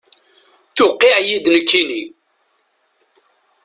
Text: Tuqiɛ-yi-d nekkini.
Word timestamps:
Tuqiɛ-yi-d 0.75 1.45
nekkini. 1.51 2.03